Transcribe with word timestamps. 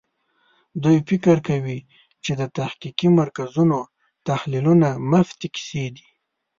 دوی 0.83 0.97
فکر 1.09 1.37
کوي 1.47 1.79
چې 2.23 2.31
د 2.39 2.41
تحقیقي 2.57 3.07
مرکزونو 3.19 3.79
تحلیلونه 4.27 4.87
مفتې 5.11 5.47
کیسې 5.55 5.85
دي. 5.95 6.07